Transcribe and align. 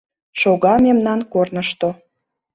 Шога 0.39 0.73
мемнан 0.85 1.19
корнышто. 1.33 1.89